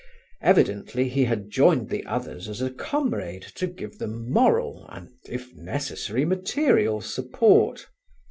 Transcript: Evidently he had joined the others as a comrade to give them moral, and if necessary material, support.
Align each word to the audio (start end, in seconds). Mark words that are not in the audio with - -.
Evidently 0.41 1.07
he 1.09 1.25
had 1.25 1.51
joined 1.51 1.89
the 1.89 2.03
others 2.07 2.49
as 2.49 2.59
a 2.59 2.71
comrade 2.71 3.43
to 3.53 3.67
give 3.67 3.99
them 3.99 4.31
moral, 4.31 4.87
and 4.89 5.11
if 5.25 5.53
necessary 5.55 6.25
material, 6.25 7.01
support. 7.01 7.85